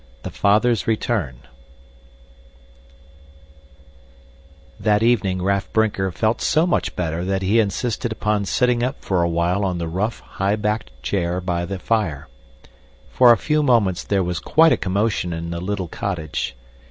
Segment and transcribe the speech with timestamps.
[0.23, 1.41] The Father's Return
[4.79, 9.21] That evening Raff Brinker felt so much better that he insisted upon sitting up for
[9.21, 12.27] a while on the rough high backed chair by the fire.
[13.11, 16.55] For a few moments there was quite a commotion in the little cottage.